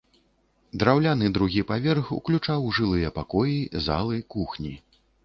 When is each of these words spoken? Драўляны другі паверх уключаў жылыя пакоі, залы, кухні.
Драўляны 0.83 1.27
другі 1.37 1.61
паверх 1.71 2.09
уключаў 2.17 2.65
жылыя 2.79 3.13
пакоі, 3.19 3.55
залы, 3.89 4.17
кухні. 4.39 4.73